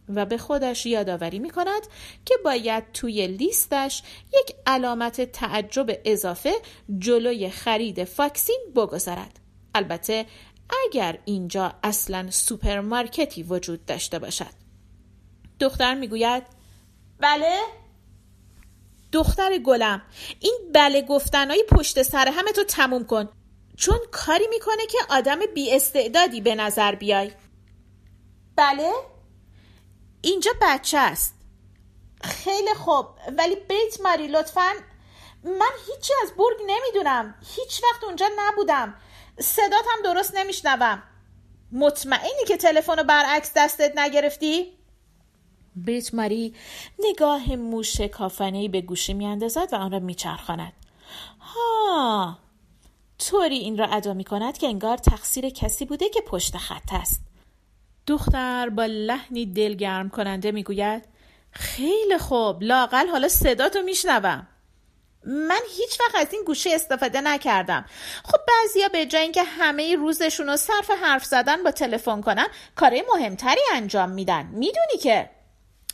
و 0.09 0.25
به 0.25 0.37
خودش 0.37 0.85
یادآوری 0.85 1.39
می 1.39 1.49
کند 1.49 1.87
که 2.25 2.35
باید 2.45 2.91
توی 2.91 3.27
لیستش 3.27 4.03
یک 4.33 4.55
علامت 4.65 5.21
تعجب 5.21 5.99
اضافه 6.05 6.53
جلوی 6.99 7.49
خرید 7.49 8.03
فاکسین 8.03 8.59
بگذارد. 8.75 9.39
البته 9.75 10.25
اگر 10.85 11.19
اینجا 11.25 11.73
اصلا 11.83 12.31
سوپرمارکتی 12.31 13.43
وجود 13.43 13.85
داشته 13.85 14.19
باشد. 14.19 14.66
دختر 15.59 15.93
می‌گوید؟ 15.93 16.43
بله. 17.19 17.59
دختر 19.11 19.57
گلم 19.57 20.01
این 20.39 20.59
بله 20.73 21.01
گفتنهای 21.01 21.63
پشت 21.63 22.01
سر 22.01 22.27
همه 22.27 22.51
تو 22.51 22.63
تموم 22.63 23.05
کن. 23.05 23.29
چون 23.77 23.99
کاری 24.11 24.47
می‌کنه 24.47 24.85
که 24.85 24.97
آدم 25.09 25.39
بی 25.55 25.75
استعدادی 25.75 26.41
به 26.41 26.55
نظر 26.55 26.95
بیای. 26.95 27.31
بله. 28.55 28.91
اینجا 30.21 30.51
بچه 30.61 30.97
است. 30.97 31.35
خیلی 32.23 32.73
خوب. 32.73 33.05
ولی 33.37 33.55
بریت 33.55 34.01
ماری 34.03 34.27
لطفا. 34.27 34.71
من 35.43 35.71
هیچی 35.87 36.13
از 36.23 36.29
بورگ 36.37 36.57
نمی‌دونم. 36.67 37.35
هیچ 37.55 37.83
وقت 37.83 38.03
اونجا 38.03 38.29
نبودم. 38.37 38.95
صدات 39.39 39.85
هم 39.95 40.03
درست 40.03 40.35
نمیشنوم. 40.35 41.03
مطمئنی 41.71 42.45
که 42.47 42.57
تلفن 42.57 42.97
رو 42.97 43.03
برعکس 43.03 43.51
دستت 43.55 43.97
نگرفتی؟ 43.97 44.76
بریت 45.85 46.13
ماری 46.13 46.53
نگاه 46.99 47.55
موش 47.55 48.01
کافنه 48.01 48.69
به 48.69 48.81
گوشی 48.81 49.13
میاندازد 49.13 49.69
و 49.71 49.75
آن 49.75 49.91
را 49.91 49.99
میچرخاند. 49.99 50.73
ها 51.39 52.37
طوری 53.19 53.57
این 53.57 53.77
را 53.77 53.85
ادا 53.85 54.13
می 54.13 54.23
کند 54.23 54.57
که 54.57 54.67
انگار 54.67 54.97
تقصیر 54.97 55.49
کسی 55.49 55.85
بوده 55.85 56.09
که 56.09 56.21
پشت 56.21 56.57
خط 56.57 56.93
است. 56.93 57.21
دختر 58.07 58.69
با 58.69 58.85
لحنی 58.85 59.45
دلگرم 59.45 60.09
کننده 60.09 60.51
می‌گوید 60.51 61.03
خیلی 61.51 62.17
خوب 62.17 62.63
لاقل 62.63 63.07
حالا 63.07 63.27
صداتو 63.27 63.81
میشنوم. 63.81 64.47
من 65.25 65.59
هیچ 65.77 65.99
وقت 65.99 66.15
از 66.15 66.33
این 66.33 66.43
گوشی 66.43 66.73
استفاده 66.73 67.21
نکردم. 67.21 67.85
خب 68.23 68.37
بعضیا 68.47 68.87
به 68.87 69.05
جای 69.05 69.21
اینکه 69.21 69.43
همه 69.43 69.95
روزشون 69.95 70.47
رو 70.47 70.57
صرف 70.57 70.91
حرف 70.91 71.25
زدن 71.25 71.63
با 71.63 71.71
تلفن 71.71 72.21
کنن 72.21 72.47
کار 72.75 72.93
مهمتری 73.13 73.61
انجام 73.73 74.09
میدن. 74.09 74.45
می‌دونی 74.45 74.97
که؟ 75.01 75.36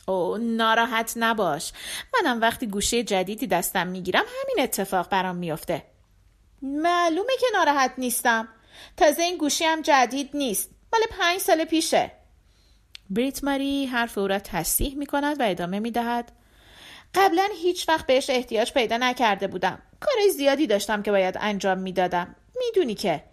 او 0.08 0.38
ناراحت 0.38 1.14
نباش. 1.16 1.72
منم 2.14 2.42
وقتی 2.42 2.68
گوشه 2.68 3.04
جدیدی 3.04 3.48
دستم 3.48 3.88
می‌گیرم 3.88 4.24
همین 4.42 4.64
اتفاق 4.64 5.10
برام 5.10 5.36
میفته 5.36 5.84
معلومه 6.62 7.34
که 7.40 7.48
ناراحت 7.54 7.94
نیستم. 7.98 8.48
تازه 8.98 9.24
این 9.24 9.38
گوشی 9.38 9.66
هم 9.66 9.82
جدید 9.82 10.30
نیست. 10.34 10.70
مال 10.94 11.02
پنج 11.20 11.40
سال 11.40 11.66
پیشه. 11.66 12.12
بریت 13.10 13.44
ماری 13.44 13.86
حرف 13.86 14.18
او 14.18 14.28
را 14.28 14.40
تصحیح 14.40 14.98
می 14.98 15.06
کند 15.06 15.40
و 15.40 15.44
ادامه 15.44 15.80
می 15.80 15.92
دهد 15.92 16.32
قبلا 17.16 17.48
هیچ 17.62 17.90
وقت 17.90 18.06
بهش 18.06 18.30
احتیاج 18.30 18.74
پیدا 18.74 18.98
نکرده 18.98 19.48
بودم. 19.48 19.82
کارهای 20.00 20.30
زیادی 20.30 20.68
داشتم 20.68 21.04
که 21.04 21.12
باید 21.12 21.38
انجام 21.40 21.78
می‌دادم. 21.78 22.36
می‌دونی 22.60 22.96
که 22.96 23.24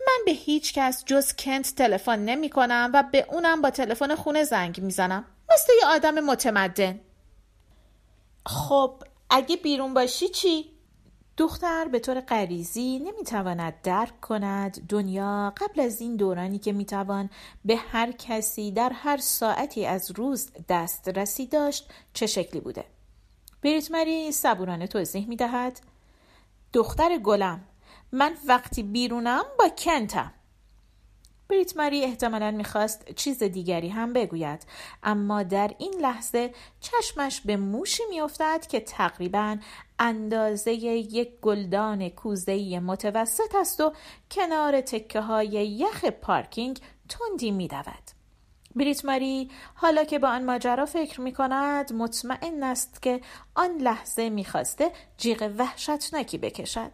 من 0.00 0.24
به 0.26 0.32
هیچ 0.32 0.72
کس 0.72 1.04
جز 1.06 1.32
کنت 1.32 1.74
تلفن 1.74 2.18
نمی 2.18 2.50
کنم 2.50 2.90
و 2.94 3.02
به 3.12 3.26
اونم 3.30 3.62
با 3.62 3.70
تلفن 3.70 4.14
خونه 4.14 4.44
زنگ 4.44 4.80
می‌زنم. 4.80 5.24
مثل 5.54 5.72
یه 5.80 5.86
آدم 5.86 6.20
متمدن. 6.20 7.00
خب 8.46 9.02
اگه 9.30 9.56
بیرون 9.56 9.94
باشی 9.94 10.28
چی؟ 10.28 10.72
دختر 11.36 11.88
به 11.88 11.98
طور 11.98 12.20
غریزی 12.20 12.98
نمی‌تواند 12.98 13.82
درک 13.82 14.20
کند 14.20 14.86
دنیا 14.88 15.52
قبل 15.56 15.80
از 15.80 16.00
این 16.00 16.16
دورانی 16.16 16.58
که 16.58 16.72
می‌توان 16.72 17.30
به 17.64 17.76
هر 17.76 18.12
کسی 18.12 18.70
در 18.72 18.92
هر 18.94 19.16
ساعتی 19.16 19.86
از 19.86 20.10
روز 20.10 20.50
دسترسی 20.68 21.46
داشت 21.46 21.92
چه 22.14 22.26
شکلی 22.26 22.60
بوده؟ 22.60 22.84
بریت 23.62 23.90
مری 23.90 24.32
صبورانه 24.32 24.86
توضیح 24.86 25.28
می‌دهد. 25.28 25.80
دختر 26.72 27.18
گلم 27.18 27.64
من 28.12 28.36
وقتی 28.46 28.82
بیرونم 28.82 29.44
با 29.58 29.68
کنتم. 29.68 30.32
بریت 31.48 31.76
ماری 31.76 32.04
احتمالا 32.04 32.50
می‌خواست 32.50 33.12
چیز 33.12 33.42
دیگری 33.42 33.88
هم 33.88 34.12
بگوید 34.12 34.66
اما 35.02 35.42
در 35.42 35.70
این 35.78 35.94
لحظه 36.00 36.54
چشمش 36.80 37.40
به 37.40 37.56
موشی 37.56 38.02
میافتد 38.10 38.66
که 38.66 38.80
تقریبا 38.80 39.56
اندازه 39.98 40.72
یک 40.72 41.40
گلدان 41.40 42.08
کوزهی 42.08 42.78
متوسط 42.78 43.54
است 43.54 43.80
و 43.80 43.92
کنار 44.30 44.80
تکه 44.80 45.20
های 45.20 45.48
یخ 45.48 46.04
پارکینگ 46.04 46.80
تندی 47.08 47.50
میدود. 47.50 48.21
بریت 48.76 49.04
ماری 49.04 49.50
حالا 49.74 50.04
که 50.04 50.18
به 50.18 50.26
آن 50.26 50.44
ماجرا 50.44 50.86
فکر 50.86 51.20
می 51.20 51.32
کند 51.32 51.92
مطمئن 51.92 52.62
است 52.62 53.02
که 53.02 53.20
آن 53.54 53.76
لحظه 53.76 54.30
می‌خواسته 54.30 54.90
جیغ 55.16 55.52
وحشتناکی 55.58 56.38
بکشد. 56.38 56.90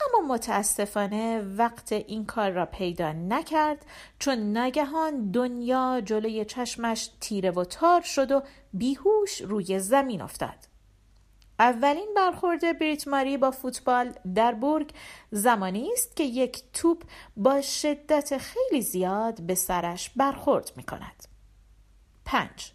اما 0.00 0.34
متاسفانه 0.34 1.40
وقت 1.40 1.92
این 1.92 2.26
کار 2.26 2.50
را 2.50 2.66
پیدا 2.66 3.12
نکرد 3.12 3.86
چون 4.18 4.52
ناگهان 4.52 5.30
دنیا 5.30 6.00
جلوی 6.04 6.44
چشمش 6.44 7.10
تیره 7.20 7.50
و 7.50 7.64
تار 7.64 8.00
شد 8.00 8.32
و 8.32 8.42
بیهوش 8.72 9.40
روی 9.40 9.78
زمین 9.78 10.22
افتاد. 10.22 10.79
اولین 11.60 12.08
برخورد 12.16 12.78
بریت 12.78 13.08
ماری 13.08 13.36
با 13.36 13.50
فوتبال 13.50 14.12
در 14.34 14.54
برگ 14.54 14.90
زمانی 15.30 15.92
است 15.92 16.16
که 16.16 16.24
یک 16.24 16.62
توپ 16.72 17.02
با 17.36 17.60
شدت 17.60 18.38
خیلی 18.38 18.82
زیاد 18.82 19.40
به 19.40 19.54
سرش 19.54 20.10
برخورد 20.10 20.72
می 20.76 20.82
کند. 20.82 21.24
پنج 22.24 22.72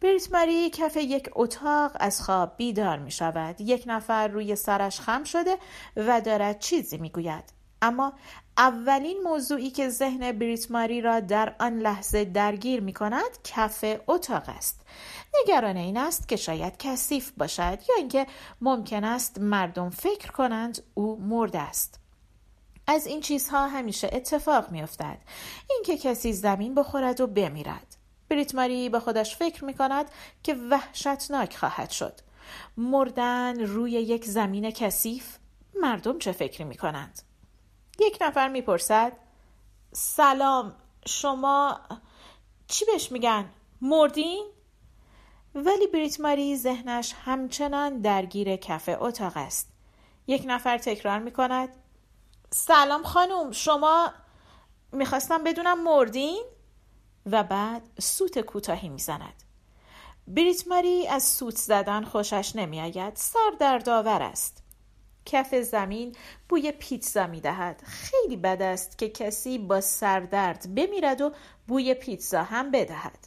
بریت 0.00 0.32
ماری 0.32 0.70
کف 0.70 0.96
یک 0.96 1.30
اتاق 1.32 1.92
از 2.00 2.22
خواب 2.22 2.56
بیدار 2.56 2.98
می 2.98 3.10
شود. 3.10 3.60
یک 3.60 3.84
نفر 3.86 4.28
روی 4.28 4.56
سرش 4.56 5.00
خم 5.00 5.24
شده 5.24 5.56
و 5.96 6.20
دارد 6.20 6.58
چیزی 6.58 6.98
می 6.98 7.10
گوید. 7.10 7.57
اما 7.82 8.12
اولین 8.58 9.20
موضوعی 9.24 9.70
که 9.70 9.88
ذهن 9.88 10.32
بریت 10.32 10.70
ماری 10.70 11.00
را 11.00 11.20
در 11.20 11.54
آن 11.60 11.78
لحظه 11.78 12.24
درگیر 12.24 12.80
می 12.80 12.92
کند 12.92 13.42
کف 13.44 13.84
اتاق 14.08 14.48
است. 14.48 14.80
نگران 15.40 15.76
این 15.76 15.96
است 15.96 16.28
که 16.28 16.36
شاید 16.36 16.76
کثیف 16.78 17.30
باشد 17.30 17.78
یا 17.88 17.94
اینکه 17.98 18.26
ممکن 18.60 19.04
است 19.04 19.38
مردم 19.40 19.90
فکر 19.90 20.30
کنند 20.30 20.82
او 20.94 21.20
مرده 21.20 21.58
است. 21.58 22.00
از 22.86 23.06
این 23.06 23.20
چیزها 23.20 23.66
همیشه 23.66 24.10
اتفاق 24.12 24.70
می 24.70 24.82
افتد. 24.82 25.18
اینکه 25.70 25.98
کسی 25.98 26.32
زمین 26.32 26.74
بخورد 26.74 27.20
و 27.20 27.26
بمیرد. 27.26 27.96
بریت 28.28 28.54
ماری 28.54 28.88
به 28.88 29.00
خودش 29.00 29.36
فکر 29.36 29.64
می 29.64 29.74
کند 29.74 30.06
که 30.42 30.54
وحشتناک 30.54 31.56
خواهد 31.56 31.90
شد. 31.90 32.20
مردن 32.76 33.60
روی 33.60 33.90
یک 33.90 34.24
زمین 34.24 34.70
کثیف 34.70 35.38
مردم 35.80 36.18
چه 36.18 36.32
فکری 36.32 36.64
می 36.64 36.76
کنند؟ 36.76 37.22
یک 37.98 38.18
نفر 38.20 38.48
می‌پرسد 38.48 39.12
سلام 39.92 40.74
شما 41.06 41.80
چی 42.66 42.84
بهش 42.84 43.12
میگن؟ 43.12 43.50
مردین؟ 43.80 44.46
ولی 45.54 45.86
بریت 45.86 46.20
ماری 46.20 46.56
ذهنش 46.56 47.14
همچنان 47.24 48.00
درگیر 48.00 48.56
کف 48.56 48.88
اتاق 49.00 49.32
است. 49.36 49.72
یک 50.26 50.42
نفر 50.46 50.78
تکرار 50.78 51.18
می 51.18 51.32
کند 51.32 51.68
سلام 52.50 53.02
خانم 53.02 53.52
شما 53.52 54.12
می‌خواستم 54.92 55.44
بدونم 55.44 55.82
مردین؟ 55.82 56.44
و 57.26 57.44
بعد 57.44 57.82
سوت 57.98 58.38
کوتاهی 58.38 58.88
می‌زند. 58.88 59.42
بریت 60.26 60.68
ماری 60.68 61.08
از 61.08 61.22
سوت 61.22 61.56
زدن 61.56 62.04
خوشش 62.04 62.56
نمیآید 62.56 63.16
سر 63.16 63.50
در 63.60 63.78
داور 63.78 64.22
است. 64.22 64.62
کف 65.28 65.54
زمین 65.54 66.16
بوی 66.48 66.72
پیتزا 66.72 67.26
می 67.26 67.40
دهد. 67.40 67.82
خیلی 67.84 68.36
بد 68.36 68.62
است 68.62 68.98
که 68.98 69.08
کسی 69.08 69.58
با 69.58 69.80
سردرد 69.80 70.74
بمیرد 70.74 71.20
و 71.20 71.32
بوی 71.66 71.94
پیتزا 71.94 72.42
هم 72.42 72.70
بدهد. 72.70 73.18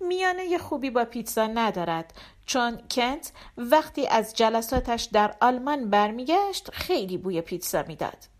میانه 0.00 0.58
خوبی 0.58 0.90
با 0.90 1.04
پیتزا 1.04 1.46
ندارد 1.46 2.14
چون 2.46 2.78
کنت 2.90 3.32
وقتی 3.56 4.06
از 4.06 4.34
جلساتش 4.34 5.08
در 5.12 5.34
آلمان 5.40 5.90
برمیگشت 5.90 6.70
خیلی 6.70 7.18
بوی 7.18 7.40
پیتزا 7.40 7.84
می‌داد. 7.88 8.38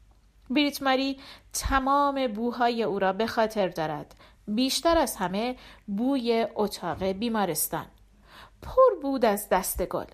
بریت 0.50 0.82
ماری 0.82 1.20
تمام 1.52 2.26
بوهای 2.26 2.82
او 2.82 2.98
را 2.98 3.12
به 3.12 3.26
خاطر 3.26 3.68
دارد 3.68 4.14
بیشتر 4.48 4.98
از 4.98 5.16
همه 5.16 5.56
بوی 5.86 6.46
اتاق 6.54 7.04
بیمارستان 7.04 7.86
پر 8.62 9.00
بود 9.02 9.24
از 9.24 9.48
دست 9.48 9.86
گل 9.86 10.04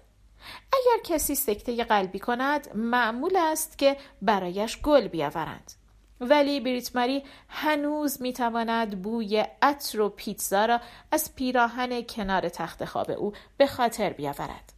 اگر 0.85 1.03
کسی 1.17 1.35
سکته 1.35 1.85
قلبی 1.85 2.19
کند 2.19 2.77
معمول 2.77 3.37
است 3.37 3.79
که 3.79 3.97
برایش 4.23 4.83
گل 4.83 5.09
بیاورند. 5.09 5.73
ولی 6.21 6.61
بریت 6.61 6.97
ماری 6.97 7.23
هنوز 7.49 8.23
می‌تواند 8.23 9.03
بوی 9.03 9.45
عطر 9.63 10.01
و 10.01 10.09
پیتزا 10.09 10.65
را 10.65 10.81
از 11.11 11.35
پیراهن 11.35 12.03
کنار 12.03 12.49
تخت 12.49 12.85
خواب 12.85 13.11
او 13.11 13.33
به 13.57 13.67
خاطر 13.67 14.13
بیاورد. 14.13 14.73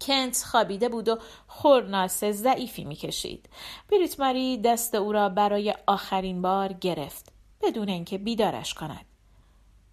کنت 0.00 0.44
خوابیده 0.44 0.88
بود 0.88 1.08
و 1.08 1.18
خورناس 1.46 2.24
ضعیفی 2.24 2.84
می‌کشید. 2.84 3.48
بریت 3.90 4.20
ماری 4.20 4.58
دست 4.58 4.94
او 4.94 5.12
را 5.12 5.28
برای 5.28 5.74
آخرین 5.86 6.42
بار 6.42 6.72
گرفت 6.72 7.32
بدون 7.62 7.88
اینکه 7.88 8.18
بیدارش 8.18 8.74
کند. 8.74 9.06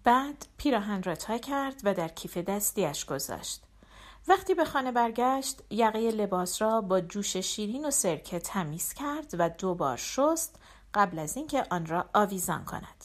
بعد 0.04 0.46
پیراهن 0.56 1.02
را 1.02 1.14
تا 1.14 1.38
کرد 1.38 1.80
و 1.84 1.94
در 1.94 2.08
کیف 2.08 2.36
دستیش 2.36 3.04
گذاشت. 3.04 3.65
وقتی 4.28 4.54
به 4.54 4.64
خانه 4.64 4.92
برگشت 4.92 5.62
یقه 5.70 6.10
لباس 6.10 6.62
را 6.62 6.80
با 6.80 7.00
جوش 7.00 7.36
شیرین 7.36 7.86
و 7.86 7.90
سرکه 7.90 8.38
تمیز 8.38 8.92
کرد 8.92 9.34
و 9.38 9.48
دوبار 9.48 9.96
شست 9.96 10.60
قبل 10.94 11.18
از 11.18 11.36
اینکه 11.36 11.64
آن 11.70 11.86
را 11.86 12.04
آویزان 12.14 12.64
کند. 12.64 13.04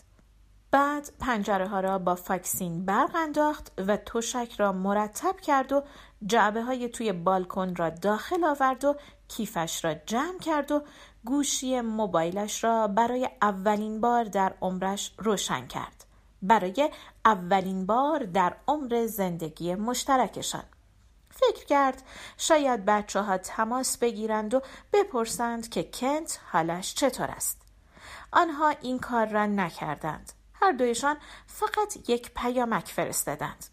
بعد 0.71 1.10
پنجره 1.19 1.67
ها 1.67 1.79
را 1.79 1.99
با 1.99 2.15
فاکسین 2.15 2.86
برق 2.86 3.15
انداخت 3.15 3.71
و 3.88 3.97
تشک 3.97 4.53
را 4.57 4.71
مرتب 4.71 5.39
کرد 5.39 5.71
و 5.71 5.84
جعبه 6.25 6.63
های 6.63 6.89
توی 6.89 7.12
بالکن 7.12 7.75
را 7.75 7.89
داخل 7.89 8.43
آورد 8.43 8.86
و 8.86 8.95
کیفش 9.27 9.86
را 9.86 9.93
جمع 9.93 10.39
کرد 10.39 10.71
و 10.71 10.81
گوشی 11.25 11.81
موبایلش 11.81 12.63
را 12.63 12.88
برای 12.88 13.29
اولین 13.41 14.01
بار 14.01 14.23
در 14.23 14.53
عمرش 14.62 15.13
روشن 15.17 15.67
کرد. 15.67 16.05
برای 16.41 16.89
اولین 17.25 17.86
بار 17.86 18.23
در 18.23 18.55
عمر 18.67 19.05
زندگی 19.05 19.75
مشترکشان. 19.75 20.63
فکر 21.41 21.65
کرد 21.65 22.04
شاید 22.38 22.86
بچه 22.86 23.21
ها 23.21 23.38
تماس 23.38 23.97
بگیرند 23.97 24.54
و 24.54 24.62
بپرسند 24.93 25.69
که 25.69 25.84
کنت 25.84 26.39
حالش 26.51 26.93
چطور 26.95 27.32
است. 27.32 27.62
آنها 28.32 28.69
این 28.69 28.99
کار 28.99 29.25
را 29.27 29.45
نکردند. 29.45 30.32
هر 30.54 30.71
دویشان 30.71 31.17
فقط 31.47 32.10
یک 32.10 32.32
پیامک 32.36 32.88
فرستادند. 32.88 33.65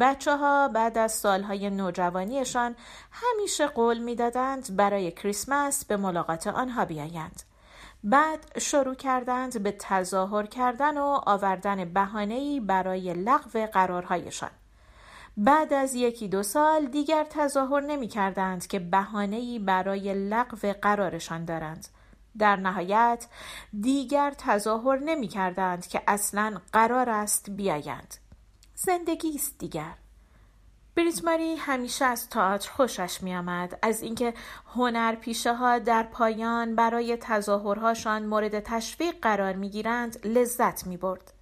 بچه 0.00 0.36
ها 0.36 0.68
بعد 0.68 0.98
از 0.98 1.12
سالهای 1.12 1.70
نوجوانیشان 1.70 2.76
همیشه 3.12 3.66
قول 3.66 3.98
می‌دادند 3.98 4.76
برای 4.76 5.12
کریسمس 5.12 5.84
به 5.84 5.96
ملاقات 5.96 6.46
آنها 6.46 6.84
بیایند. 6.84 7.42
بعد 8.04 8.58
شروع 8.58 8.94
کردند 8.94 9.62
به 9.62 9.72
تظاهر 9.72 10.46
کردن 10.46 10.98
و 10.98 11.20
آوردن 11.26 11.84
بهانه‌ای 11.84 12.60
برای 12.60 13.14
لغو 13.14 13.66
قرارهایشان. 13.66 14.50
بعد 15.36 15.72
از 15.72 15.94
یکی 15.94 16.28
دو 16.28 16.42
سال 16.42 16.86
دیگر 16.86 17.26
تظاهر 17.30 17.80
نمی 17.80 18.08
کردند 18.08 18.66
که 18.66 18.78
بهانه‌ای 18.78 19.58
برای 19.58 20.28
لغو 20.28 20.72
قرارشان 20.82 21.44
دارند. 21.44 21.88
در 22.38 22.56
نهایت 22.56 23.26
دیگر 23.80 24.34
تظاهر 24.38 24.98
نمی 24.98 25.28
کردند 25.28 25.86
که 25.86 26.02
اصلا 26.06 26.60
قرار 26.72 27.10
است 27.10 27.50
بیایند. 27.50 28.14
زندگی 28.74 29.34
است 29.34 29.58
دیگر. 29.58 29.94
بریتماری 30.94 31.56
همیشه 31.56 32.04
از 32.04 32.28
تئاتر 32.28 32.70
خوشش 32.70 33.22
می 33.22 33.36
آمد 33.36 33.78
از 33.82 34.02
اینکه 34.02 34.34
پیشه 35.20 35.54
ها 35.54 35.78
در 35.78 36.02
پایان 36.02 36.74
برای 36.74 37.16
تظاهرهاشان 37.16 38.26
مورد 38.26 38.60
تشویق 38.60 39.14
قرار 39.22 39.52
می 39.52 39.70
گیرند 39.70 40.26
لذت 40.26 40.86
می 40.86 40.96
برد. 40.96 41.32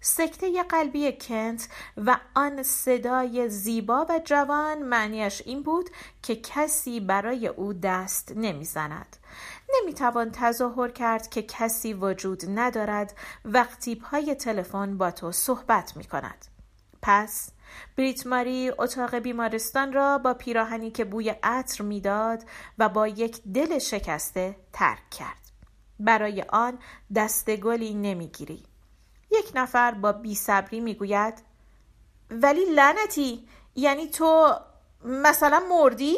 سکته 0.00 0.62
قلبی 0.62 1.12
کنت 1.12 1.68
و 1.96 2.18
آن 2.34 2.62
صدای 2.62 3.48
زیبا 3.48 4.06
و 4.08 4.20
جوان 4.24 4.82
معنیش 4.82 5.42
این 5.46 5.62
بود 5.62 5.90
که 6.22 6.36
کسی 6.36 7.00
برای 7.00 7.48
او 7.48 7.72
دست 7.72 8.32
نمی‌زند. 8.36 9.16
نمی‌توان 9.74 10.30
تظاهر 10.30 10.88
کرد 10.88 11.28
که 11.28 11.42
کسی 11.42 11.94
وجود 11.94 12.42
ندارد 12.58 13.16
وقتی 13.44 13.96
پای 13.96 14.34
تلفن 14.34 14.98
با 14.98 15.10
تو 15.10 15.32
صحبت 15.32 15.96
می 15.96 16.04
کند. 16.04 16.46
پس 17.02 17.50
بریت 17.96 18.26
ماری 18.26 18.72
اتاق 18.78 19.14
بیمارستان 19.14 19.92
را 19.92 20.18
با 20.18 20.34
پیراهنی 20.34 20.90
که 20.90 21.04
بوی 21.04 21.34
عطر 21.42 21.84
می‌داد 21.84 22.44
و 22.78 22.88
با 22.88 23.08
یک 23.08 23.42
دل 23.42 23.78
شکسته 23.78 24.56
ترک 24.72 25.10
کرد. 25.10 25.50
برای 26.00 26.44
آن 26.48 26.78
دستگلی 27.14 27.94
نمی‌گیری. 27.94 28.69
یک 29.30 29.52
نفر 29.54 29.94
با 29.94 30.12
بیصبری 30.12 30.80
می‌گوید 30.80 31.34
ولی 32.30 32.64
لعنتی 32.64 33.48
یعنی 33.74 34.06
تو 34.06 34.54
مثلا 35.04 35.62
مردی؟ 35.70 36.16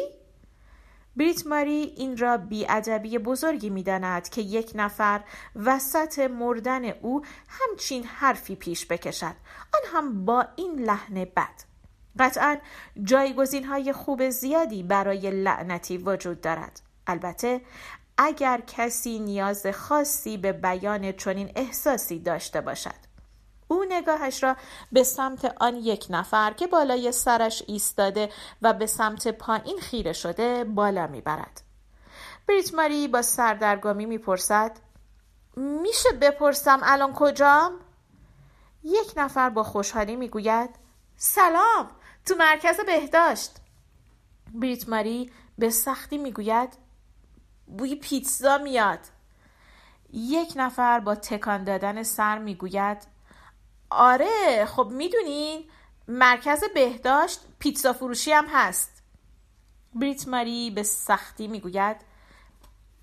بریت 1.15 1.47
ماری 1.47 1.93
این 1.97 2.17
را 2.17 2.37
بیادبی 2.37 3.17
بزرگی 3.17 3.69
می‌داند 3.69 4.29
که 4.29 4.41
یک 4.41 4.71
نفر 4.75 5.21
وسط 5.55 6.19
مردن 6.19 6.85
او 6.85 7.25
همچین 7.47 8.03
حرفی 8.03 8.55
پیش 8.55 8.85
بکشد. 8.87 9.35
آن 9.73 9.81
هم 9.93 10.25
با 10.25 10.45
این 10.55 10.79
لحن 10.79 11.25
بد. 11.25 11.73
قطعا 12.19 12.57
جایگزین 13.03 13.63
های 13.63 13.93
خوب 13.93 14.29
زیادی 14.29 14.83
برای 14.83 15.31
لعنتی 15.31 15.97
وجود 15.97 16.41
دارد. 16.41 16.81
البته 17.07 17.61
اگر 18.17 18.61
کسی 18.67 19.19
نیاز 19.19 19.67
خاصی 19.67 20.37
به 20.37 20.51
بیان 20.51 21.11
چنین 21.11 21.51
احساسی 21.55 22.19
داشته 22.19 22.61
باشد. 22.61 23.13
او 23.67 23.85
نگاهش 23.89 24.43
را 24.43 24.55
به 24.91 25.03
سمت 25.03 25.55
آن 25.59 25.75
یک 25.75 26.07
نفر 26.09 26.53
که 26.53 26.67
بالای 26.67 27.11
سرش 27.11 27.63
ایستاده 27.67 28.29
و 28.61 28.73
به 28.73 28.85
سمت 28.85 29.27
پایین 29.27 29.79
خیره 29.79 30.13
شده 30.13 30.63
بالا 30.63 31.07
می‌برد. 31.07 31.61
بریت 32.47 32.73
ماری 32.73 33.07
با 33.07 33.21
سردرگمی 33.21 34.05
می‌پرسد 34.05 34.71
میشه 35.57 36.11
بپرسم 36.11 36.79
الان 36.83 37.13
کجام؟ 37.13 37.71
یک 38.83 39.13
نفر 39.15 39.49
با 39.49 39.63
خوشحالی 39.63 40.15
می‌گوید 40.15 40.69
سلام 41.15 41.89
تو 42.25 42.35
مرکز 42.35 42.79
بهداشت. 42.85 43.51
بریت 44.53 44.89
ماری 44.89 45.31
به 45.57 45.69
سختی 45.69 46.17
می‌گوید 46.17 46.82
بوی 47.77 47.95
پیتزا 47.95 48.57
میاد. 48.57 48.99
یک 50.13 50.53
نفر 50.55 50.99
با 50.99 51.15
تکان 51.15 51.63
دادن 51.63 52.03
سر 52.03 52.37
می‌گوید 52.37 52.97
آره 53.89 54.65
خب 54.65 54.87
می‌دونین 54.91 55.69
مرکز 56.07 56.63
بهداشت 56.73 57.39
پیتزا 57.59 57.93
فروشی 57.93 58.31
هم 58.31 58.45
هست. 58.47 59.03
بریت 59.95 60.27
ماری 60.27 60.71
به 60.71 60.83
سختی 60.83 61.47
می‌گوید 61.47 61.97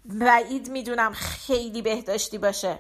بعید 0.04 0.70
می‌دونم 0.70 1.12
خیلی 1.12 1.83
بهداشتی 1.83 2.38
باشه. 2.38 2.78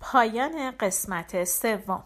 پایان 0.00 0.70
قسمت 0.70 1.44
سوم. 1.44 2.04